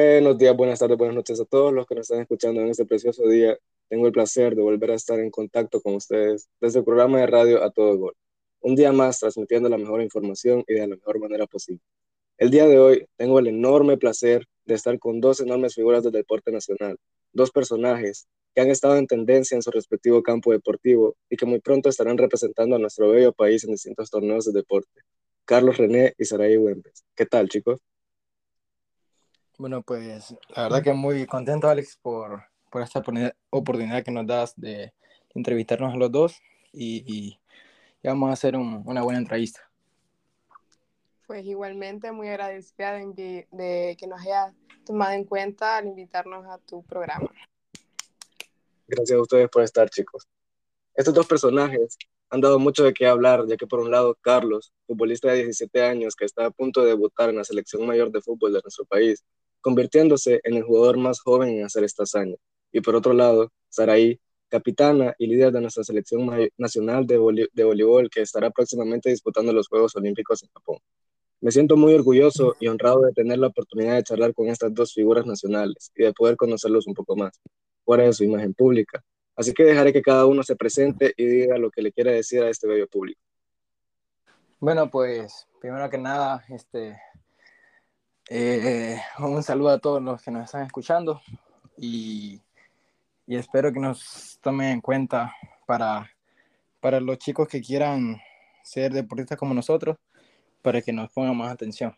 Buenos 0.00 0.38
días, 0.38 0.56
buenas 0.56 0.78
tardes, 0.78 0.96
buenas 0.96 1.16
noches 1.16 1.40
a 1.40 1.44
todos 1.44 1.72
los 1.72 1.84
que 1.84 1.96
nos 1.96 2.02
están 2.02 2.20
escuchando 2.20 2.60
en 2.60 2.68
este 2.68 2.84
precioso 2.84 3.26
día. 3.26 3.58
Tengo 3.88 4.06
el 4.06 4.12
placer 4.12 4.54
de 4.54 4.62
volver 4.62 4.92
a 4.92 4.94
estar 4.94 5.18
en 5.18 5.28
contacto 5.28 5.80
con 5.80 5.96
ustedes 5.96 6.48
desde 6.60 6.78
el 6.78 6.84
programa 6.84 7.18
de 7.18 7.26
radio 7.26 7.64
A 7.64 7.72
Todo 7.72 7.98
Gol. 7.98 8.14
Un 8.60 8.76
día 8.76 8.92
más 8.92 9.18
transmitiendo 9.18 9.68
la 9.68 9.76
mejor 9.76 10.00
información 10.00 10.62
y 10.68 10.74
de 10.74 10.86
la 10.86 10.94
mejor 10.94 11.18
manera 11.18 11.48
posible. 11.48 11.82
El 12.36 12.52
día 12.52 12.68
de 12.68 12.78
hoy 12.78 13.06
tengo 13.16 13.40
el 13.40 13.48
enorme 13.48 13.96
placer 13.96 14.44
de 14.66 14.74
estar 14.76 14.96
con 15.00 15.20
dos 15.20 15.40
enormes 15.40 15.74
figuras 15.74 16.04
del 16.04 16.12
deporte 16.12 16.52
nacional, 16.52 16.96
dos 17.32 17.50
personajes 17.50 18.28
que 18.54 18.60
han 18.60 18.70
estado 18.70 18.98
en 18.98 19.08
tendencia 19.08 19.56
en 19.56 19.62
su 19.62 19.72
respectivo 19.72 20.22
campo 20.22 20.52
deportivo 20.52 21.16
y 21.28 21.36
que 21.36 21.44
muy 21.44 21.58
pronto 21.58 21.88
estarán 21.88 22.18
representando 22.18 22.76
a 22.76 22.78
nuestro 22.78 23.08
bello 23.08 23.32
país 23.32 23.64
en 23.64 23.72
distintos 23.72 24.10
torneos 24.10 24.44
de 24.44 24.52
deporte. 24.52 25.00
Carlos 25.44 25.76
René 25.76 26.14
y 26.16 26.24
Saraí 26.24 26.54
Güembes. 26.54 27.02
¿Qué 27.16 27.26
tal, 27.26 27.48
chicos? 27.48 27.80
Bueno, 29.58 29.82
pues 29.82 30.36
la 30.54 30.62
verdad 30.62 30.84
que 30.84 30.92
muy 30.92 31.26
contento, 31.26 31.68
Alex, 31.68 31.98
por, 32.00 32.44
por 32.70 32.80
esta 32.80 33.02
oportunidad 33.50 34.04
que 34.04 34.12
nos 34.12 34.24
das 34.24 34.54
de 34.54 34.92
entrevistarnos 35.34 35.92
a 35.92 35.96
los 35.96 36.12
dos 36.12 36.40
y, 36.72 37.36
vamos 38.04 38.30
a 38.30 38.34
hacer 38.34 38.56
una 38.56 39.02
buena 39.02 39.18
entrevista. 39.18 39.68
Pues 41.26 41.44
igualmente 41.44 42.12
muy 42.12 42.28
agradecida 42.28 42.92
de, 42.92 43.48
de, 43.50 43.96
que 43.98 44.06
nos 44.06 44.20
hayas 44.20 44.54
tomado 44.86 45.12
en 45.12 45.24
cuenta 45.24 45.78
al 45.78 45.88
invitarnos 45.88 46.46
a 46.46 46.58
tu 46.58 46.84
programa. 46.84 47.28
Gracias 48.86 49.18
a 49.18 49.22
ustedes 49.22 49.48
por 49.50 49.64
estar, 49.64 49.90
chicos. 49.90 50.28
Estos 50.94 51.12
dos 51.12 51.26
personajes 51.26 51.98
han 52.30 52.40
dado 52.40 52.60
mucho 52.60 52.84
de 52.84 52.94
qué 52.94 53.08
hablar, 53.08 53.44
ya 53.48 53.56
que 53.56 53.66
por 53.66 53.80
un 53.80 53.90
lado 53.90 54.16
Carlos, 54.20 54.72
futbolista 54.86 55.32
de 55.32 55.38
17 55.38 55.82
años 55.82 56.14
que 56.14 56.24
está 56.24 56.46
a 56.46 56.50
punto 56.50 56.82
de 56.82 56.90
debutar 56.90 57.28
en 57.28 57.36
la 57.36 57.44
selección 57.44 57.84
mayor 57.84 58.12
de 58.12 58.22
fútbol 58.22 58.52
de 58.52 58.60
nuestro 58.62 58.84
país, 58.84 59.24
convirtiéndose 59.60 60.40
en 60.44 60.54
el 60.54 60.62
jugador 60.62 60.98
más 60.98 61.20
joven 61.20 61.50
en 61.50 61.64
hacer 61.64 61.84
esta 61.84 62.04
hazaña. 62.04 62.36
Y 62.72 62.80
por 62.80 62.94
otro 62.94 63.12
lado, 63.12 63.50
Saraí, 63.68 64.20
capitana 64.48 65.14
y 65.18 65.26
líder 65.26 65.52
de 65.52 65.60
nuestra 65.60 65.84
selección 65.84 66.28
nacional 66.56 67.06
de, 67.06 67.18
voleibol 67.18 68.08
que 68.10 68.22
estará 68.22 68.50
próximamente 68.50 69.10
disputando 69.10 69.52
los 69.52 69.68
Juegos 69.68 69.94
Olímpicos 69.96 70.42
en 70.42 70.50
Japón. 70.50 70.78
Me 71.40 71.52
siento 71.52 71.76
muy 71.76 71.94
orgulloso 71.94 72.56
y 72.58 72.66
honrado 72.66 73.02
de 73.02 73.12
tener 73.12 73.38
la 73.38 73.48
oportunidad 73.48 73.94
de 73.94 74.02
charlar 74.02 74.34
con 74.34 74.48
estas 74.48 74.74
dos 74.74 74.92
figuras 74.92 75.24
nacionales 75.24 75.92
y 75.94 76.02
de 76.02 76.12
poder 76.12 76.36
conocerlos 76.36 76.86
un 76.86 76.94
poco 76.94 77.14
más, 77.14 77.40
fuera 77.84 78.04
de 78.04 78.12
su 78.12 78.24
imagen 78.24 78.54
pública. 78.54 79.02
Así 79.36 79.52
que 79.52 79.62
dejaré 79.62 79.92
que 79.92 80.02
cada 80.02 80.26
uno 80.26 80.42
se 80.42 80.56
presente 80.56 81.14
y 81.16 81.24
diga 81.24 81.58
lo 81.58 81.70
que 81.70 81.82
le 81.82 81.92
quiera 81.92 82.10
decir 82.10 82.42
a 82.42 82.50
este 82.50 82.66
bello 82.66 82.88
público. 82.88 83.20
Bueno, 84.58 84.90
pues 84.90 85.46
primero 85.60 85.88
que 85.88 85.98
nada, 85.98 86.44
este, 86.48 86.98
eh, 88.28 89.00
un 89.18 89.42
saludo 89.42 89.70
a 89.70 89.78
todos 89.78 90.02
los 90.02 90.22
que 90.22 90.30
nos 90.30 90.44
están 90.44 90.66
escuchando 90.66 91.20
y, 91.76 92.40
espero 93.26 93.72
que 93.72 93.80
nos 93.80 94.38
tomen 94.42 94.68
en 94.68 94.80
cuenta 94.80 95.34
para, 95.66 96.10
para 96.80 97.00
los 97.00 97.18
chicos 97.18 97.46
que 97.46 97.60
quieran 97.60 98.20
ser 98.62 98.92
deportistas 98.92 99.38
como 99.38 99.54
nosotros, 99.54 99.98
para 100.62 100.80
que 100.82 100.92
nos 100.92 101.10
pongan 101.12 101.36
más 101.36 101.52
atención. 101.52 101.94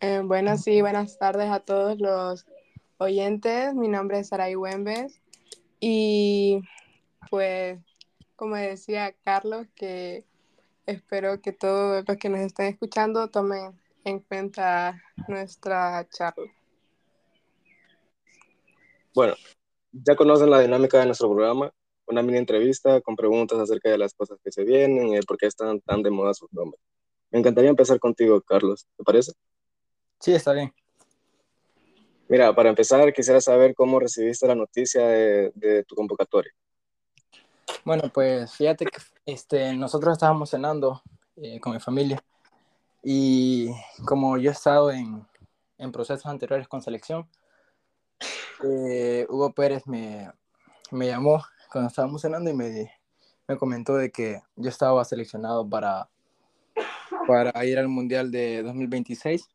Eh, 0.00 0.20
buenas 0.24 0.62
sí, 0.62 0.80
buenas 0.80 1.18
tardes 1.18 1.50
a 1.50 1.60
todos 1.60 1.98
los 1.98 2.46
oyentes. 2.98 3.74
Mi 3.74 3.88
nombre 3.88 4.20
es 4.20 4.28
Saray 4.28 4.54
Wembes 4.54 5.20
y 5.80 6.60
pues 7.30 7.80
como 8.36 8.54
decía 8.54 9.14
Carlos 9.24 9.66
que 9.74 10.27
espero 10.88 11.40
que 11.42 11.52
todos 11.52 12.02
los 12.08 12.16
que 12.16 12.28
nos 12.30 12.40
estén 12.40 12.66
escuchando 12.66 13.28
tomen 13.28 13.78
en 14.04 14.20
cuenta 14.20 15.00
nuestra 15.28 16.08
charla. 16.08 16.50
Bueno, 19.14 19.34
ya 19.92 20.16
conocen 20.16 20.50
la 20.50 20.60
dinámica 20.60 20.98
de 20.98 21.06
nuestro 21.06 21.28
programa, 21.28 21.70
una 22.06 22.22
mini 22.22 22.38
entrevista 22.38 23.00
con 23.02 23.16
preguntas 23.16 23.58
acerca 23.58 23.90
de 23.90 23.98
las 23.98 24.14
cosas 24.14 24.38
que 24.42 24.50
se 24.50 24.64
vienen 24.64 25.14
y 25.14 25.20
por 25.20 25.36
qué 25.36 25.46
están 25.46 25.80
tan 25.80 26.02
de 26.02 26.10
moda 26.10 26.32
sus 26.32 26.50
nombres. 26.52 26.80
Me 27.30 27.38
encantaría 27.38 27.68
empezar 27.68 28.00
contigo, 28.00 28.40
Carlos, 28.40 28.86
¿te 28.96 29.04
parece? 29.04 29.32
Sí, 30.20 30.32
está 30.32 30.54
bien. 30.54 30.72
Mira, 32.28 32.54
para 32.54 32.70
empezar, 32.70 33.12
quisiera 33.12 33.40
saber 33.42 33.74
cómo 33.74 34.00
recibiste 34.00 34.46
la 34.46 34.54
noticia 34.54 35.06
de, 35.06 35.52
de 35.54 35.84
tu 35.84 35.94
convocatoria. 35.94 36.52
Bueno, 37.84 38.04
pues 38.12 38.52
fíjate 38.52 38.84
que 38.86 39.00
este, 39.26 39.74
nosotros 39.74 40.12
estábamos 40.12 40.50
cenando 40.50 41.02
eh, 41.36 41.60
con 41.60 41.72
mi 41.72 41.80
familia. 41.80 42.22
Y 43.02 43.70
como 44.04 44.36
yo 44.38 44.50
he 44.50 44.52
estado 44.52 44.90
en, 44.90 45.26
en 45.78 45.92
procesos 45.92 46.26
anteriores 46.26 46.68
con 46.68 46.82
selección, 46.82 47.28
eh, 48.64 49.26
Hugo 49.28 49.52
Pérez 49.52 49.86
me, 49.86 50.30
me, 50.90 51.06
llamó 51.06 51.44
cuando 51.70 51.88
estábamos 51.88 52.22
cenando 52.22 52.50
y 52.50 52.54
me, 52.54 52.92
me 53.46 53.56
comentó 53.56 53.96
de 53.96 54.10
que 54.10 54.42
yo 54.56 54.68
estaba 54.68 55.04
seleccionado 55.04 55.68
para, 55.68 56.08
para 57.26 57.64
ir 57.64 57.78
al 57.78 57.88
Mundial 57.88 58.30
de 58.30 58.62
2026 58.62 59.48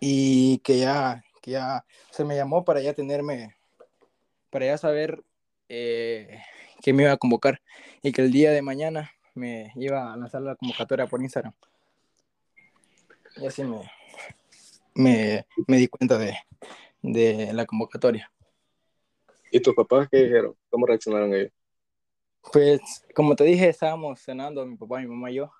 y 0.00 0.58
que 0.58 0.78
ya, 0.80 1.24
que 1.40 1.52
ya 1.52 1.84
se 2.10 2.24
me 2.24 2.36
llamó 2.36 2.64
para 2.64 2.80
ya 2.80 2.92
tenerme, 2.92 3.56
para 4.50 4.66
ya 4.66 4.78
saber 4.78 5.24
eh, 5.74 6.42
que 6.82 6.92
me 6.92 7.04
iba 7.04 7.12
a 7.12 7.16
convocar 7.16 7.62
y 8.02 8.12
que 8.12 8.20
el 8.20 8.30
día 8.30 8.50
de 8.50 8.60
mañana 8.60 9.10
me 9.34 9.72
iba 9.76 10.12
a 10.12 10.16
lanzar 10.18 10.42
la 10.42 10.54
convocatoria 10.54 11.06
por 11.06 11.22
Instagram. 11.22 11.54
Y 13.38 13.46
así 13.46 13.64
me, 13.64 13.90
me, 14.94 15.46
me 15.66 15.78
di 15.78 15.88
cuenta 15.88 16.18
de, 16.18 16.36
de, 17.00 17.54
la 17.54 17.64
convocatoria. 17.64 18.30
¿Y 19.50 19.60
tus 19.60 19.74
papás 19.74 20.08
qué 20.10 20.24
dijeron? 20.24 20.54
¿Cómo 20.68 20.84
reaccionaron 20.84 21.32
ellos? 21.32 21.52
Pues, 22.52 22.82
como 23.14 23.34
te 23.34 23.44
dije, 23.44 23.70
estábamos 23.70 24.20
cenando 24.20 24.66
mi 24.66 24.76
papá, 24.76 24.98
mi 24.98 25.06
mamá 25.06 25.30
y 25.30 25.36
yo, 25.36 25.50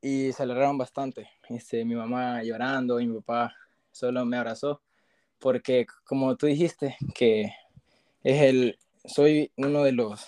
y 0.00 0.32
se 0.32 0.42
alegraron 0.42 0.76
bastante. 0.76 1.30
Este, 1.48 1.84
mi 1.84 1.94
mamá 1.94 2.42
llorando 2.42 2.98
y 2.98 3.06
mi 3.06 3.20
papá 3.20 3.54
solo 3.92 4.24
me 4.24 4.38
abrazó, 4.38 4.82
porque 5.38 5.86
como 6.04 6.36
tú 6.36 6.46
dijiste, 6.46 6.96
que 7.14 7.52
es 8.24 8.42
el, 8.42 8.78
soy 9.04 9.52
uno 9.56 9.84
de 9.84 9.92
los, 9.92 10.26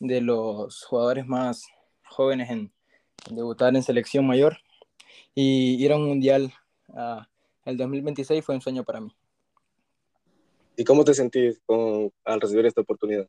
de 0.00 0.20
los 0.20 0.84
jugadores 0.84 1.26
más 1.26 1.66
jóvenes 2.04 2.50
en, 2.50 2.72
debutar 3.30 3.74
en 3.74 3.82
selección 3.82 4.26
mayor 4.26 4.58
y 5.34 5.82
ir 5.82 5.92
a 5.92 5.96
un 5.96 6.06
mundial 6.06 6.52
uh, 6.88 7.22
el 7.64 7.76
2026 7.76 8.44
fue 8.44 8.54
un 8.54 8.60
sueño 8.60 8.84
para 8.84 9.00
mí. 9.00 9.14
¿Y 10.76 10.84
cómo 10.84 11.04
te 11.04 11.14
sentís 11.14 11.60
con, 11.66 12.12
al 12.24 12.40
recibir 12.40 12.66
esta 12.66 12.80
oportunidad? 12.80 13.28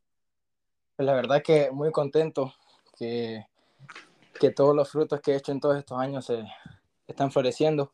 Pues 0.95 1.05
la 1.05 1.13
verdad 1.13 1.41
que 1.43 1.71
muy 1.71 1.91
contento 1.91 2.53
que, 2.97 3.45
que 4.39 4.51
todos 4.51 4.75
los 4.75 4.89
frutos 4.89 5.19
que 5.21 5.31
he 5.31 5.35
hecho 5.35 5.51
en 5.51 5.59
todos 5.59 5.77
estos 5.77 5.99
años 5.99 6.25
se 6.25 6.43
están 7.07 7.31
floreciendo 7.31 7.91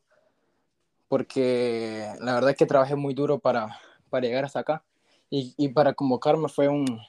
porque 1.08 2.06
la 2.20 2.34
verdad 2.34 2.56
que 2.56 2.66
trabajé 2.66 2.96
muy 2.96 3.14
duro 3.14 3.38
para, 3.38 3.78
para 4.10 4.26
llegar 4.26 4.44
hasta 4.44 4.60
acá 4.60 4.84
y, 5.30 5.54
y, 5.56 5.68
para 5.68 5.94
convocarme 5.94 6.48
fue 6.48 6.68
un, 6.68 7.00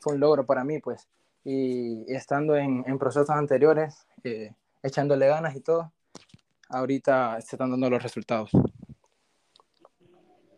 fue 0.00 0.14
un 0.14 0.20
logro 0.20 0.44
para 0.44 0.64
mí, 0.64 0.78
pues. 0.80 1.08
Y, 1.44 2.04
estando 2.12 2.56
en, 2.56 2.84
en, 2.86 2.98
procesos 2.98 3.30
anteriores, 3.30 4.06
eh, 4.22 4.52
echándole 4.82 5.26
ganas 5.26 5.56
y 5.56 5.60
todo, 5.60 5.92
ahorita 6.68 7.40
se 7.40 7.56
están 7.56 7.70
dando 7.70 7.90
los 7.90 8.02
resultados. 8.02 8.50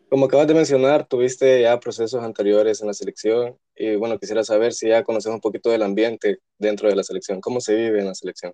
Como 0.09 0.25
acabas 0.25 0.47
de 0.47 0.53
mencionar, 0.53 1.05
tuviste 1.05 1.61
ya 1.61 1.79
procesos 1.79 2.23
anteriores 2.23 2.79
en 2.81 2.87
la 2.87 2.93
selección 2.93 3.57
y 3.75 3.97
bueno, 3.97 4.17
quisiera 4.17 4.43
saber 4.43 4.73
si 4.73 4.87
ya 4.87 5.03
conoces 5.03 5.33
un 5.33 5.41
poquito 5.41 5.69
del 5.69 5.83
ambiente 5.83 6.39
dentro 6.57 6.87
de 6.87 6.95
la 6.95 7.03
selección. 7.03 7.41
¿Cómo 7.41 7.59
se 7.59 7.75
vive 7.75 7.99
en 7.99 8.07
la 8.07 8.15
selección? 8.15 8.53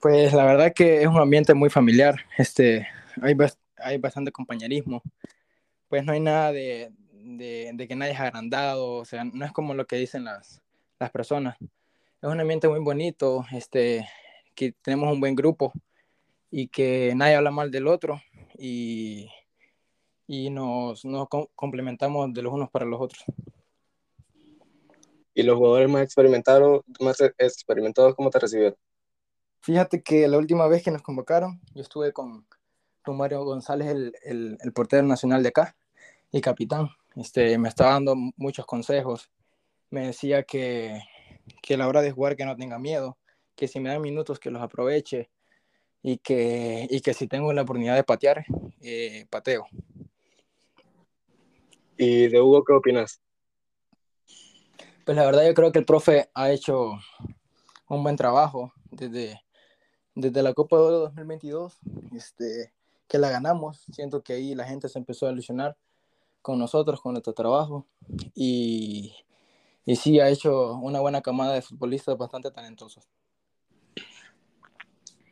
Pues 0.00 0.32
la 0.32 0.44
verdad 0.44 0.72
que 0.72 1.02
es 1.02 1.08
un 1.08 1.18
ambiente 1.18 1.54
muy 1.54 1.70
familiar. 1.70 2.16
Este, 2.38 2.86
hay, 3.20 3.36
hay 3.78 3.98
bastante 3.98 4.30
compañerismo. 4.30 5.02
Pues 5.88 6.04
no 6.04 6.12
hay 6.12 6.20
nada 6.20 6.52
de, 6.52 6.92
de, 7.24 7.86
que 7.88 7.96
nadie 7.96 8.12
es 8.12 8.20
agrandado, 8.20 8.96
o 8.96 9.04
sea, 9.04 9.24
no 9.24 9.44
es 9.44 9.52
como 9.52 9.74
lo 9.74 9.86
que 9.86 9.96
dicen 9.96 10.24
las, 10.24 10.62
las 10.98 11.10
personas. 11.10 11.56
Es 11.60 12.28
un 12.28 12.40
ambiente 12.40 12.68
muy 12.68 12.80
bonito, 12.80 13.44
este, 13.52 14.08
que 14.54 14.72
tenemos 14.82 15.12
un 15.12 15.20
buen 15.20 15.34
grupo 15.34 15.72
y 16.50 16.68
que 16.68 17.12
nadie 17.16 17.34
habla 17.34 17.50
mal 17.50 17.70
del 17.70 17.86
otro 17.86 18.20
y, 18.58 19.28
y 20.26 20.50
nos, 20.50 21.04
nos 21.04 21.28
complementamos 21.54 22.32
de 22.32 22.42
los 22.42 22.52
unos 22.52 22.70
para 22.70 22.84
los 22.84 23.00
otros. 23.00 23.24
¿Y 25.34 25.42
los 25.42 25.56
jugadores 25.56 25.90
más 25.90 26.02
experimentados, 26.02 26.84
más 27.00 27.20
experimentados 27.20 28.14
cómo 28.14 28.30
te 28.30 28.38
recibieron? 28.38 28.76
Fíjate 29.60 30.02
que 30.02 30.28
la 30.28 30.38
última 30.38 30.68
vez 30.68 30.84
que 30.84 30.90
nos 30.90 31.02
convocaron, 31.02 31.60
yo 31.74 31.82
estuve 31.82 32.12
con, 32.12 32.46
con 33.02 33.16
Mario 33.16 33.44
González, 33.44 33.88
el, 33.88 34.14
el, 34.22 34.58
el 34.60 34.72
portero 34.72 35.02
nacional 35.02 35.42
de 35.42 35.48
acá 35.48 35.74
y 36.30 36.40
capitán. 36.40 36.90
Este, 37.16 37.58
me 37.58 37.68
estaba 37.68 37.92
dando 37.92 38.16
muchos 38.36 38.66
consejos. 38.66 39.30
Me 39.90 40.06
decía 40.06 40.42
que, 40.42 41.00
que 41.62 41.74
a 41.74 41.76
la 41.76 41.88
hora 41.88 42.02
de 42.02 42.10
jugar 42.10 42.36
que 42.36 42.44
no 42.44 42.56
tenga 42.56 42.78
miedo, 42.78 43.18
que 43.54 43.68
si 43.68 43.80
me 43.80 43.90
dan 43.90 44.02
minutos 44.02 44.38
que 44.38 44.50
los 44.50 44.62
aproveche 44.62 45.30
y 46.02 46.18
que, 46.18 46.86
y 46.90 47.00
que 47.00 47.14
si 47.14 47.28
tengo 47.28 47.52
la 47.52 47.62
oportunidad 47.62 47.94
de 47.94 48.04
patear, 48.04 48.44
eh, 48.80 49.26
pateo. 49.30 49.66
¿Y 51.96 52.28
de 52.28 52.40
Hugo 52.40 52.64
qué 52.64 52.72
opinas? 52.72 53.20
Pues 55.04 55.16
la 55.16 55.24
verdad 55.24 55.46
yo 55.46 55.54
creo 55.54 55.70
que 55.70 55.78
el 55.78 55.84
profe 55.84 56.30
ha 56.34 56.50
hecho 56.50 56.92
un 57.88 58.02
buen 58.02 58.16
trabajo 58.16 58.72
desde, 58.90 59.40
desde 60.14 60.42
la 60.42 60.54
Copa 60.54 60.76
de 60.76 60.82
Oro 60.82 60.98
2022, 61.00 61.78
este, 62.12 62.72
que 63.06 63.18
la 63.18 63.30
ganamos. 63.30 63.84
Siento 63.92 64.22
que 64.22 64.32
ahí 64.32 64.54
la 64.54 64.66
gente 64.66 64.88
se 64.88 64.98
empezó 64.98 65.28
a 65.28 65.32
ilusionar 65.32 65.76
con 66.44 66.58
nosotros, 66.58 67.00
con 67.00 67.14
nuestro 67.14 67.32
trabajo. 67.32 67.86
Y, 68.34 69.14
y 69.86 69.96
sí, 69.96 70.20
ha 70.20 70.28
hecho 70.28 70.74
una 70.74 71.00
buena 71.00 71.22
camada 71.22 71.54
de 71.54 71.62
futbolistas 71.62 72.18
bastante 72.18 72.50
talentosos. 72.50 73.08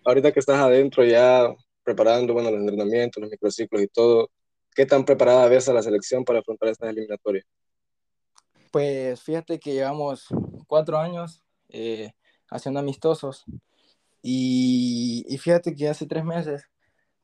Ahorita 0.07 0.33
que 0.33 0.41
estás 0.41 0.59
adentro 0.59 1.05
ya 1.05 1.55
preparando 1.85 2.33
bueno, 2.33 2.51
los 2.51 2.61
entrenamientos, 2.61 3.21
los 3.21 3.31
microciclos 3.31 3.83
y 3.83 3.89
todo, 3.89 4.31
¿qué 4.75 4.87
tan 4.87 5.05
preparada 5.05 5.47
ves 5.49 5.69
a 5.69 5.75
la 5.75 5.83
selección 5.83 6.25
para 6.25 6.39
afrontar 6.39 6.71
estas 6.71 6.89
eliminatorias? 6.89 7.45
Pues 8.71 9.21
fíjate 9.21 9.61
que 9.61 9.75
llevamos 9.75 10.29
cuatro 10.67 10.97
años 10.97 11.45
eh, 11.69 12.13
haciendo 12.49 12.81
amistosos 12.81 13.45
y, 14.23 15.27
y, 15.29 15.37
fíjate 15.37 15.75
que 15.75 15.89
hace 15.89 16.07
tres 16.07 16.25
meses 16.25 16.65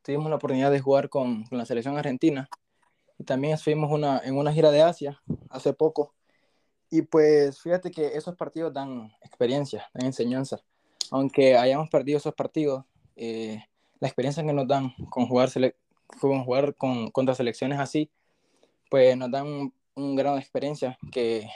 tuvimos 0.02 0.28
la 0.28 0.36
oportunidad 0.36 0.70
de 0.70 0.80
jugar 0.80 1.08
con, 1.08 1.44
con 1.44 1.56
la 1.56 1.64
selección 1.64 1.96
argentina 1.96 2.50
y 3.18 3.24
también 3.24 3.54
estuvimos 3.54 3.90
una, 3.90 4.20
en 4.24 4.36
una 4.36 4.52
gira 4.52 4.70
de 4.70 4.82
Asia 4.82 5.20
hace 5.50 5.72
poco. 5.72 6.14
Y 6.90 7.02
pues 7.02 7.60
fíjate 7.60 7.90
que 7.90 8.06
esos 8.16 8.36
partidos 8.36 8.72
dan 8.72 9.12
experiencia, 9.22 9.90
dan 9.92 10.06
enseñanza. 10.06 10.60
Aunque 11.10 11.56
hayamos 11.56 11.90
perdido 11.90 12.18
esos 12.18 12.34
partidos, 12.34 12.84
eh, 13.16 13.62
la 14.00 14.08
experiencia 14.08 14.44
que 14.44 14.52
nos 14.52 14.66
dan 14.66 14.94
con 15.10 15.26
jugar, 15.26 15.50
con 16.20 16.44
jugar 16.44 16.74
con, 16.76 17.10
contra 17.10 17.34
selecciones 17.34 17.78
así, 17.78 18.10
pues 18.88 19.16
nos 19.16 19.30
dan 19.30 19.46
un, 19.46 19.74
un 19.94 20.16
grado 20.16 20.38
experiencia 20.38 20.96
que, 21.12 21.48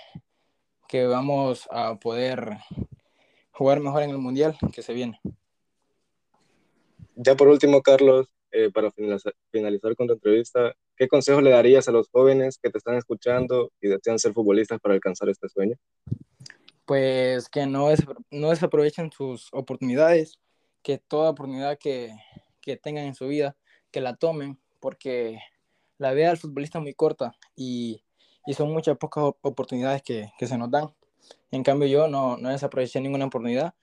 que 0.89 1.07
vamos 1.07 1.69
a 1.71 1.95
poder 1.95 2.59
jugar 3.53 3.81
mejor 3.81 4.03
en 4.03 4.11
el 4.11 4.19
Mundial 4.19 4.57
que 4.75 4.83
se 4.83 4.93
viene. 4.93 5.21
Ya 7.15 7.37
por 7.37 7.49
último, 7.49 7.81
Carlos, 7.83 8.29
eh, 8.51 8.71
para 8.71 8.91
finalizar, 8.91 9.35
finalizar, 9.51 9.95
con 9.97 10.07
tu 10.07 10.15
entrevista, 10.15 10.75
¿qué 11.03 11.09
consejo 11.09 11.41
le 11.41 11.51
darías 11.51 11.89
a 11.89 11.91
los 11.91 12.09
jóvenes 12.11 12.59
que 12.63 12.71
te 12.71 12.79
están 12.79 12.95
escuchando 12.95 13.73
y 13.81 13.89
desean 13.89 14.21
ser 14.21 14.33
futbolistas 14.33 14.79
para 14.79 14.95
alcanzar 14.95 15.29
este 15.29 15.49
sueño? 15.49 15.75
Pues 16.85 17.49
que 17.49 17.67
no, 17.67 17.89
des, 17.89 18.05
no 18.31 18.51
desaprovechen 18.51 19.11
sus 19.11 19.49
oportunidades, 19.53 20.39
que 20.81 20.99
toda 20.99 21.31
oportunidad 21.31 21.77
que, 21.77 22.15
que 22.61 22.77
tengan 22.77 23.07
en 23.07 23.17
su 23.17 23.27
vida, 23.27 23.57
que 23.91 24.01
la 24.01 24.15
tomen, 24.15 24.61
porque 24.79 25.41
la 25.99 26.13
vida 26.13 26.29
del 26.29 26.37
futbolista 26.37 26.79
es 26.79 26.83
muy 26.83 26.95
corta 26.95 27.33
y, 27.57 28.05
son 28.57 28.73
muchas 28.73 28.97
pocas 28.97 29.25
oportunidades 29.43 30.03
que, 30.03 30.31
se 30.39 30.57
nos 30.57 30.71
dan. 30.71 30.95
En 31.51 31.65
cambio 31.65 31.89
yo 31.89 32.07
no, 32.07 32.37
no 32.37 32.51
desaproveché 32.51 33.01
ninguna 33.01 33.27
oportunidad 33.27 33.75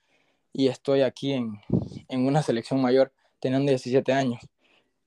y 0.54 0.68
estoy 0.68 1.02
aquí 1.02 1.32
en, 1.32 1.60
en 2.08 2.26
una 2.26 2.42
selección 2.42 2.80
mayor 2.80 3.12
teniendo 3.40 3.68
17 3.68 4.10
años. 4.10 4.40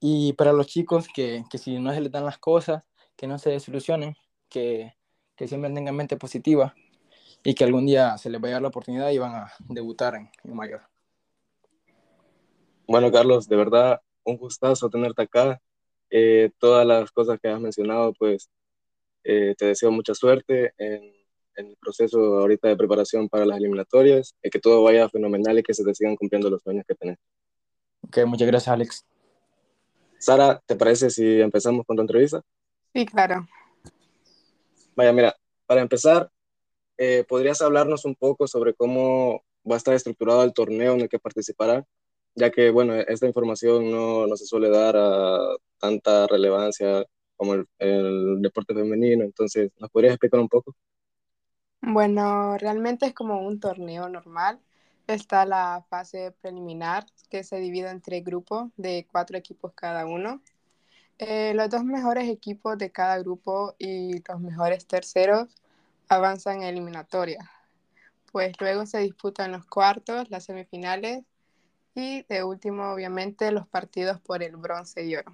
Y 0.05 0.33
para 0.33 0.51
los 0.51 0.67
chicos 0.67 1.07
que, 1.07 1.45
que, 1.49 1.57
si 1.57 1.79
no 1.79 1.93
se 1.93 2.01
les 2.01 2.11
dan 2.11 2.25
las 2.25 2.37
cosas, 2.37 2.83
que 3.15 3.25
no 3.25 3.37
se 3.37 3.51
desilusionen, 3.51 4.17
que, 4.49 4.97
que 5.33 5.47
siempre 5.47 5.71
tengan 5.71 5.95
mente 5.95 6.17
positiva 6.17 6.75
y 7.41 7.55
que 7.55 7.63
algún 7.63 7.85
día 7.85 8.17
se 8.17 8.29
les 8.29 8.41
vaya 8.41 8.55
a 8.55 8.55
dar 8.55 8.63
la 8.63 8.67
oportunidad 8.67 9.11
y 9.11 9.17
van 9.17 9.33
a 9.33 9.53
debutar 9.69 10.15
en, 10.15 10.29
en 10.43 10.55
mayor. 10.57 10.81
Bueno, 12.85 13.13
Carlos, 13.13 13.47
de 13.47 13.55
verdad, 13.55 14.01
un 14.25 14.35
gustazo 14.35 14.89
tenerte 14.89 15.21
acá. 15.21 15.61
Eh, 16.09 16.51
todas 16.57 16.85
las 16.85 17.09
cosas 17.09 17.39
que 17.41 17.47
has 17.47 17.61
mencionado, 17.61 18.11
pues 18.11 18.49
eh, 19.23 19.55
te 19.57 19.67
deseo 19.67 19.89
mucha 19.89 20.13
suerte 20.13 20.73
en, 20.79 21.13
en, 21.55 21.67
el 21.67 21.77
proceso 21.77 22.39
ahorita 22.39 22.67
de 22.67 22.75
preparación 22.75 23.29
para 23.29 23.45
las 23.45 23.57
eliminatorias, 23.57 24.35
y 24.43 24.49
que 24.49 24.59
todo 24.59 24.83
vaya 24.83 25.07
fenomenal 25.07 25.59
y 25.59 25.63
que 25.63 25.73
se 25.73 25.85
te 25.85 25.95
sigan 25.95 26.17
cumpliendo 26.17 26.49
los 26.49 26.61
sueños 26.61 26.83
que 26.85 26.93
tenés. 26.93 27.19
Ok, 28.01 28.17
muchas 28.25 28.49
gracias, 28.49 28.67
Alex. 28.67 29.12
Sara, 30.23 30.61
¿te 30.65 30.77
parece 30.77 31.09
si 31.09 31.41
empezamos 31.41 31.85
con 31.85 31.97
tu 31.97 32.01
entrevista? 32.01 32.41
Sí, 32.93 33.05
claro. 33.05 33.45
Vaya, 34.95 35.11
mira, 35.11 35.35
para 35.65 35.81
empezar, 35.81 36.31
eh, 36.97 37.25
¿podrías 37.27 37.61
hablarnos 37.61 38.05
un 38.05 38.15
poco 38.15 38.47
sobre 38.47 38.73
cómo 38.73 39.41
va 39.69 39.75
a 39.75 39.77
estar 39.77 39.93
estructurado 39.93 40.45
el 40.45 40.53
torneo 40.53 40.93
en 40.93 41.01
el 41.01 41.09
que 41.09 41.19
participará? 41.19 41.85
Ya 42.35 42.51
que, 42.51 42.69
bueno, 42.69 42.93
esta 42.95 43.27
información 43.27 43.91
no, 43.91 44.25
no 44.25 44.37
se 44.37 44.45
suele 44.45 44.69
dar 44.69 44.95
a 44.95 45.57
tanta 45.77 46.25
relevancia 46.27 47.03
como 47.35 47.55
el, 47.55 47.65
el, 47.79 48.41
deporte 48.41 48.73
femenino, 48.73 49.25
entonces, 49.25 49.71
¿nos 49.77 49.89
podrías 49.89 50.13
explicar 50.13 50.39
un 50.39 50.47
poco? 50.47 50.73
Bueno, 51.81 52.57
realmente 52.57 53.07
es 53.07 53.13
como 53.13 53.45
un 53.45 53.59
torneo 53.59 54.07
normal. 54.07 54.61
Está 55.07 55.45
la 55.45 55.85
fase 55.89 56.31
preliminar, 56.41 57.05
que 57.29 57.43
se 57.43 57.57
divide 57.57 57.89
en 57.89 58.01
tres 58.01 58.23
grupos 58.23 58.71
de 58.77 59.05
cuatro 59.11 59.37
equipos 59.37 59.73
cada 59.73 60.05
uno. 60.05 60.41
Eh, 61.17 61.53
los 61.53 61.69
dos 61.69 61.83
mejores 61.83 62.29
equipos 62.29 62.77
de 62.77 62.91
cada 62.91 63.19
grupo 63.19 63.75
y 63.77 64.21
los 64.27 64.39
mejores 64.39 64.87
terceros 64.87 65.55
avanzan 66.07 66.61
en 66.61 66.69
eliminatoria. 66.69 67.51
Pues 68.31 68.53
luego 68.59 68.85
se 68.85 68.99
disputan 68.99 69.51
los 69.51 69.65
cuartos, 69.65 70.29
las 70.31 70.45
semifinales 70.45 71.23
y 71.95 72.23
de 72.23 72.43
último, 72.43 72.91
obviamente, 72.93 73.51
los 73.51 73.67
partidos 73.67 74.19
por 74.21 74.41
el 74.41 74.55
bronce 74.55 75.05
y 75.05 75.15
oro. 75.15 75.33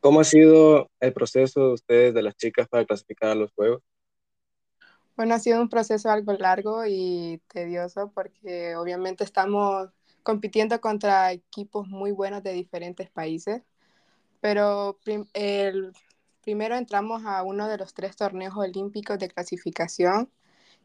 ¿Cómo 0.00 0.20
ha 0.20 0.24
sido 0.24 0.90
el 1.00 1.12
proceso 1.12 1.68
de 1.68 1.72
ustedes, 1.74 2.14
de 2.14 2.22
las 2.22 2.36
chicas, 2.36 2.68
para 2.68 2.84
clasificar 2.84 3.30
a 3.30 3.34
los 3.34 3.52
juegos? 3.52 3.82
Bueno, 5.16 5.34
ha 5.34 5.38
sido 5.38 5.60
un 5.60 5.68
proceso 5.68 6.10
algo 6.10 6.32
largo 6.32 6.84
y 6.86 7.40
tedioso 7.48 8.10
porque 8.12 8.74
obviamente 8.76 9.22
estamos 9.22 9.90
compitiendo 10.24 10.80
contra 10.80 11.30
equipos 11.32 11.86
muy 11.88 12.10
buenos 12.10 12.42
de 12.42 12.52
diferentes 12.52 13.10
países, 13.10 13.62
pero 14.40 14.98
prim 15.04 15.26
el, 15.34 15.92
primero 16.42 16.76
entramos 16.76 17.22
a 17.26 17.42
uno 17.44 17.68
de 17.68 17.78
los 17.78 17.94
tres 17.94 18.16
torneos 18.16 18.56
olímpicos 18.56 19.18
de 19.18 19.28
clasificación 19.28 20.30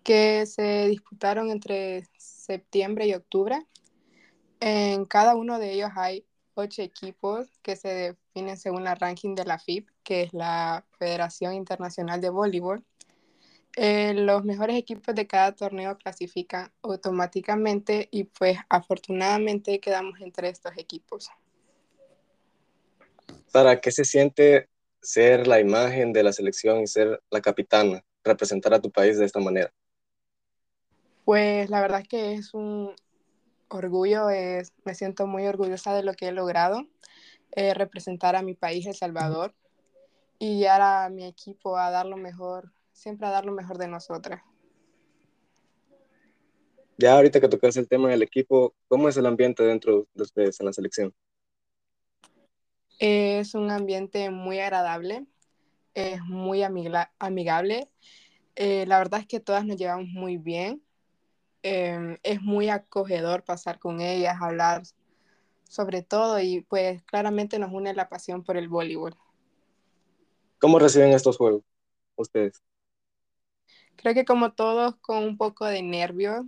que 0.03 0.45
se 0.45 0.87
disputaron 0.87 1.49
entre 1.51 2.05
septiembre 2.17 3.07
y 3.07 3.15
octubre. 3.15 3.65
En 4.59 5.05
cada 5.05 5.35
uno 5.35 5.59
de 5.59 5.73
ellos 5.73 5.91
hay 5.95 6.25
ocho 6.53 6.81
equipos 6.81 7.47
que 7.63 7.75
se 7.75 7.89
definen 7.89 8.57
según 8.57 8.83
la 8.83 8.95
ranking 8.95 9.35
de 9.35 9.45
la 9.45 9.57
FIB, 9.59 9.87
que 10.04 10.23
es 10.23 10.33
la 10.33 10.85
Federación 10.99 11.54
Internacional 11.54 12.21
de 12.21 12.30
Voleibol. 12.30 12.85
Eh, 13.81 14.14
los 14.14 14.44
mejores 14.44 14.76
equipos 14.76 15.16
de 15.16 15.26
cada 15.26 15.54
torneo 15.54 15.98
clasifican 15.98 16.69
automáticamente 16.81 18.09
y 18.12 18.26
pues 18.26 18.57
afortunadamente 18.68 19.80
quedamos 19.80 20.19
entre 20.19 20.50
estos 20.50 20.74
equipos. 20.76 21.30
Sara, 23.45 23.80
¿qué 23.80 23.90
se 23.94 24.04
siente 24.04 24.68
ser 25.02 25.48
la 25.48 25.62
imagen 25.62 26.12
de 26.12 26.24
la 26.24 26.33
selección 26.33 26.81
y 26.81 26.88
ser 26.88 27.24
la 27.30 27.40
capitana, 27.40 28.04
representar 28.21 28.74
a 28.74 28.81
tu 28.81 28.92
país 28.92 29.18
de 29.18 29.24
esta 29.24 29.40
manera? 29.40 29.71
Pues 31.24 31.69
la 31.69 31.80
verdad 31.80 32.02
es 32.02 32.07
que 32.09 32.33
es 32.33 32.54
un 32.54 32.94
orgullo, 33.69 34.30
es, 34.30 34.74
me 34.83 34.94
siento 34.94 35.26
muy 35.26 35.48
orgullosa 35.48 35.94
de 35.94 36.04
lo 36.04 36.16
que 36.16 36.28
he 36.28 36.31
logrado, 36.33 36.86
eh, 37.54 37.74
representar 37.74 38.36
a 38.36 38.42
mi 38.42 38.56
país, 38.56 38.86
El 38.88 38.95
Salvador, 38.95 39.56
y 40.38 40.57
guiar 40.57 40.81
a 40.81 41.07
mi 41.07 41.26
equipo 41.26 41.78
a 41.78 41.92
dar 41.92 42.06
lo 42.06 42.18
mejor 42.18 42.74
siempre 42.99 43.27
a 43.27 43.31
dar 43.31 43.45
lo 43.45 43.53
mejor 43.53 43.77
de 43.77 43.87
nosotras. 43.87 44.41
Ya 46.97 47.15
ahorita 47.15 47.39
que 47.39 47.47
tocas 47.47 47.77
el 47.77 47.87
tema 47.87 48.09
del 48.09 48.21
equipo, 48.21 48.75
¿cómo 48.89 49.07
es 49.07 49.15
el 49.15 49.25
ambiente 49.25 49.63
dentro 49.63 50.06
de 50.13 50.23
ustedes 50.23 50.59
en 50.59 50.65
la 50.65 50.73
selección? 50.73 51.13
Es 52.99 53.56
un 53.56 53.71
ambiente 53.71 54.29
muy 54.29 54.59
agradable, 54.59 55.25
es 55.94 56.21
muy 56.23 56.61
amigable. 56.63 57.89
Eh, 58.56 58.85
la 58.85 58.97
verdad 58.97 59.21
es 59.21 59.27
que 59.27 59.39
todas 59.39 59.65
nos 59.65 59.77
llevamos 59.77 60.09
muy 60.09 60.35
bien. 60.35 60.83
Eh, 61.63 62.18
es 62.23 62.41
muy 62.41 62.68
acogedor 62.68 63.44
pasar 63.44 63.79
con 63.79 64.01
ellas, 64.01 64.35
hablar 64.41 64.83
sobre 65.69 66.01
todo 66.01 66.41
y 66.41 66.61
pues 66.61 67.01
claramente 67.03 67.59
nos 67.59 67.71
une 67.71 67.94
la 67.94 68.09
pasión 68.09 68.44
por 68.44 68.57
el 68.57 68.68
voleibol. 68.68 69.15
¿Cómo 70.59 70.79
reciben 70.79 71.11
estos 71.11 71.37
juegos 71.37 71.63
ustedes? 72.18 72.61
Creo 74.01 74.13
que 74.13 74.23
como 74.23 74.53
todos 74.53 74.95
con 75.01 75.25
un 75.25 75.37
poco 75.37 75.65
de 75.65 75.81
nervio, 75.81 76.47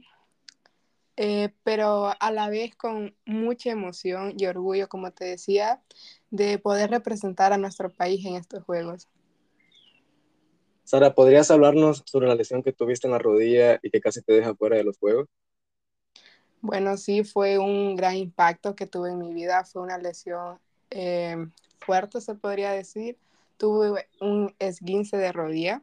eh, 1.18 1.54
pero 1.64 2.14
a 2.18 2.32
la 2.32 2.50
vez 2.50 2.74
con 2.78 3.14
mucha 3.26 3.72
emoción 3.72 4.34
y 4.38 4.46
orgullo, 4.46 4.88
como 4.88 5.12
te 5.12 5.26
decía, 5.26 5.82
de 6.30 6.58
poder 6.60 6.90
representar 6.92 7.52
a 7.52 7.58
nuestro 7.58 7.90
país 7.90 8.26
en 8.26 8.36
estos 8.36 8.64
Juegos. 8.64 9.10
Sara, 10.86 11.14
¿podrías 11.14 11.52
hablarnos 11.52 12.04
sobre 12.06 12.30
la 12.30 12.36
lesión 12.36 12.64
que 12.64 12.72
tuviste 12.72 13.08
en 13.08 13.12
la 13.12 13.20
rodilla 13.20 13.80
y 13.84 13.90
que 13.90 14.00
casi 14.00 14.22
te 14.22 14.32
deja 14.32 14.56
fuera 14.56 14.78
de 14.78 14.86
los 14.86 14.98
Juegos? 14.98 15.28
Bueno, 16.62 16.96
sí, 16.96 17.26
fue 17.26 17.58
un 17.58 17.98
gran 17.98 18.16
impacto 18.16 18.78
que 18.78 18.88
tuve 18.88 19.12
en 19.12 19.20
mi 19.20 19.34
vida. 19.34 19.66
Fue 19.66 19.82
una 19.82 19.98
lesión 19.98 20.58
eh, 20.90 21.36
fuerte, 21.82 22.22
se 22.22 22.34
podría 22.36 22.72
decir. 22.72 23.18
Tuve 23.58 24.08
un 24.22 24.56
esguince 24.58 25.18
de 25.18 25.34
rodilla 25.34 25.82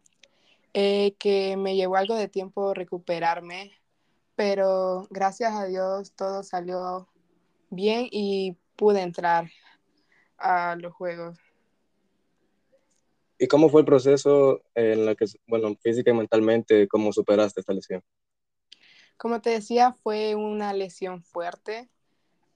eh, 0.74 1.14
que 1.18 1.56
me 1.56 1.76
llevó 1.76 1.96
algo 1.96 2.14
de 2.14 2.28
tiempo 2.28 2.74
recuperarme, 2.74 3.72
pero 4.36 5.06
gracias 5.10 5.52
a 5.54 5.66
Dios 5.66 6.12
todo 6.12 6.42
salió 6.42 7.08
bien 7.70 8.08
y 8.10 8.56
pude 8.76 9.02
entrar 9.02 9.50
a 10.38 10.76
los 10.76 10.92
juegos. 10.92 11.38
¿Y 13.38 13.46
cómo 13.46 13.68
fue 13.68 13.82
el 13.82 13.86
proceso 13.86 14.62
en 14.74 15.06
la 15.06 15.14
que, 15.14 15.26
bueno, 15.46 15.76
física 15.80 16.10
y 16.10 16.14
mentalmente, 16.14 16.88
cómo 16.88 17.12
superaste 17.12 17.60
esta 17.60 17.72
lesión? 17.72 18.02
Como 19.16 19.40
te 19.40 19.50
decía, 19.50 19.92
fue 20.02 20.34
una 20.34 20.72
lesión 20.72 21.22
fuerte, 21.22 21.88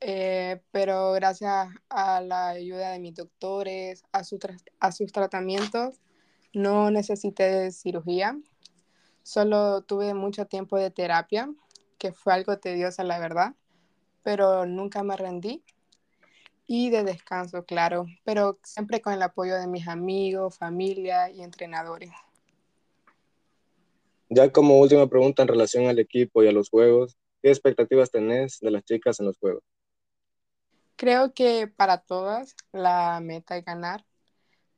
eh, 0.01 0.61
pero 0.73 1.13
gracias 1.13 1.69
a 1.89 2.21
la 2.21 2.49
ayuda 2.49 2.91
de 2.91 2.99
mis 2.99 3.15
doctores, 3.15 4.03
a, 4.11 4.25
su 4.25 4.39
a 4.81 4.93
sus 4.93 5.13
tratamientos, 5.13 6.01
no 6.53 6.91
necesité 6.91 7.71
cirugía. 7.73 8.39
Solo 9.23 9.83
tuve 9.83 10.15
mucho 10.15 10.47
tiempo 10.47 10.77
de 10.77 10.91
terapia, 10.91 11.53
que 11.99 12.13
fue 12.13 12.35
algo 12.35 12.59
tediosa, 12.59 13.05
la 13.05 13.19
verdad, 13.19 13.55
pero 14.23 14.67
nunca 14.67 15.03
me 15.03 15.17
rendí 15.17 15.63
y 16.67 16.91
de 16.91 17.05
descanso, 17.05 17.65
claro, 17.65 18.07
pero 18.25 18.59
siempre 18.63 19.01
con 19.01 19.13
el 19.13 19.23
apoyo 19.23 19.57
de 19.57 19.67
mis 19.67 19.89
amigos, 19.89 20.57
familia 20.57 21.31
y 21.31 21.43
entrenadores. 21.43 22.11
Ya 24.29 24.51
como 24.51 24.79
última 24.79 25.07
pregunta 25.07 25.43
en 25.43 25.49
relación 25.49 25.87
al 25.87 25.99
equipo 25.99 26.43
y 26.43 26.49
a 26.49 26.53
los 26.53 26.71
juegos, 26.71 27.19
¿qué 27.43 27.51
expectativas 27.51 28.11
tenés 28.11 28.59
de 28.61 28.71
las 28.71 28.85
chicas 28.85 29.21
en 29.21 29.27
los 29.27 29.37
juegos? 29.39 29.63
Creo 30.97 31.35
que 31.35 31.67
para 31.67 31.99
todas 31.99 32.57
la 32.73 33.21
meta 33.21 33.59
es 33.59 33.65
ganar, 33.65 34.07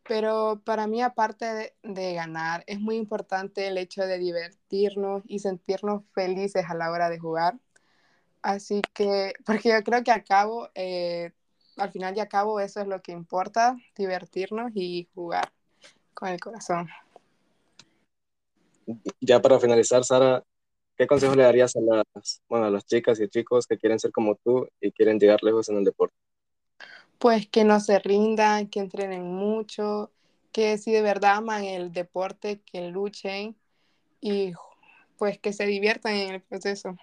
pero 0.07 0.61
para 0.65 0.87
mí 0.87 1.03
aparte 1.03 1.45
de, 1.45 1.75
de, 1.83 2.15
ganar 2.15 2.65
es 2.67 2.81
muy 2.81 2.97
importante 2.97 3.67
el 3.67 3.79
hecho 3.79 4.03
de 4.03 4.19
divertirnos 4.19 5.23
y 5.27 5.39
sentirnos 5.39 6.03
felices 6.13 6.65
a 6.69 6.75
la 6.75 6.91
hora 6.91 7.09
de 7.11 7.19
jugar. 7.19 7.59
Así 8.43 8.83
que, 8.93 9.33
porque 9.47 9.71
yo 9.71 9.83
creo 9.83 10.05
que 10.05 10.13
a 10.13 10.23
cabo 10.23 10.69
eh, 10.75 11.33
al 11.77 11.91
final 11.91 12.17
y 12.17 12.21
a 12.21 12.29
cabo 12.29 12.61
eso 12.61 12.81
es 12.81 12.87
lo 12.87 13.01
que 13.03 13.13
importa, 13.13 13.77
divertirnos 13.97 14.71
y 14.75 15.09
jugar 15.15 15.51
con 16.13 16.29
el 16.29 16.41
corazón. 16.41 16.89
Ya 19.21 19.41
para 19.41 19.59
finalizar, 19.59 20.05
Sara, 20.05 20.45
¿qué 20.97 21.07
consejo 21.07 21.35
le 21.35 21.43
darías 21.43 21.75
a 21.77 21.81
las, 21.81 22.43
bueno, 22.49 22.67
a 22.67 22.71
las 22.71 22.85
chicas 22.85 23.19
y 23.21 23.29
chicos 23.29 23.67
que 23.67 23.79
quieren 23.79 23.99
ser 23.99 24.13
como 24.13 24.37
tú 24.37 24.69
y 24.81 24.93
quieren 24.93 25.19
llegar 25.19 25.43
lejos 25.43 25.69
en 25.69 25.79
el 25.79 25.85
deporte? 25.85 26.15
Pues 27.19 27.49
que 27.49 27.65
no 27.65 27.81
se 27.81 27.99
rindan, 27.99 28.69
que 28.69 28.81
entrenen 28.81 29.25
mucho, 29.25 30.11
que 30.53 30.79
si 30.79 30.93
de 30.93 31.03
verdad 31.03 31.37
aman 31.37 31.65
el 31.65 31.93
deporte, 31.93 32.61
que 32.61 32.89
luchen 32.89 33.57
y 34.21 34.53
pues 35.19 35.39
que 35.39 35.53
se 35.53 35.67
diviertan 35.67 36.15
en 36.15 36.35
el 36.35 36.43
proceso. 36.43 36.97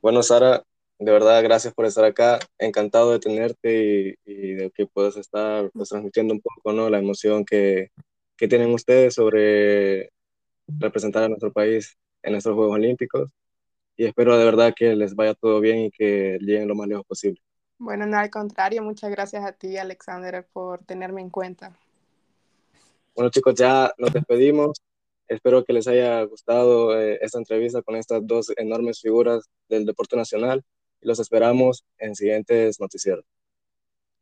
Bueno, 0.00 0.22
Sara, 0.22 0.62
de 0.98 1.12
verdad, 1.12 1.42
gracias 1.42 1.74
por 1.74 1.86
estar 1.86 2.04
acá. 2.04 2.38
Encantado 2.58 3.12
de 3.12 3.18
tenerte 3.18 4.18
y, 4.24 4.54
de 4.54 4.70
que 4.70 4.86
puedas 4.86 5.16
estar 5.16 5.70
pues, 5.72 5.88
transmitiendo 5.88 6.34
un 6.34 6.40
poco 6.40 6.72
¿no? 6.72 6.90
la 6.90 6.98
emoción 6.98 7.44
que, 7.44 7.90
que 8.36 8.48
tienen 8.48 8.72
ustedes 8.72 9.14
sobre 9.14 10.10
representar 10.66 11.24
a 11.24 11.28
nuestro 11.28 11.52
país 11.52 11.96
en 12.22 12.34
estos 12.34 12.54
Juegos 12.54 12.74
Olímpicos. 12.74 13.30
Y 13.96 14.06
espero 14.06 14.38
de 14.38 14.44
verdad 14.44 14.74
que 14.76 14.94
les 14.94 15.14
vaya 15.14 15.34
todo 15.34 15.60
bien 15.60 15.86
y 15.86 15.90
que 15.90 16.38
lleguen 16.40 16.68
lo 16.68 16.74
más 16.74 16.88
lejos 16.88 17.06
posible. 17.06 17.40
Bueno, 17.78 18.06
no, 18.06 18.18
al 18.18 18.30
contrario, 18.30 18.82
muchas 18.82 19.10
gracias 19.10 19.44
a 19.44 19.52
ti, 19.52 19.76
Alexander, 19.76 20.44
por 20.52 20.84
tenerme 20.84 21.20
en 21.20 21.30
cuenta. 21.30 21.78
Bueno, 23.14 23.30
chicos, 23.30 23.54
ya 23.54 23.92
nos 23.98 24.12
despedimos. 24.12 24.80
Espero 25.28 25.64
que 25.64 25.72
les 25.72 25.86
haya 25.86 26.22
gustado 26.22 26.98
eh, 26.98 27.18
esta 27.20 27.38
entrevista 27.38 27.82
con 27.82 27.96
estas 27.96 28.26
dos 28.26 28.52
enormes 28.56 29.00
figuras 29.00 29.44
del 29.68 29.84
deporte 29.86 30.16
nacional 30.16 30.64
y 31.00 31.06
los 31.06 31.20
esperamos 31.20 31.84
en 31.98 32.14
siguientes 32.14 32.80
noticieros. 32.80 33.24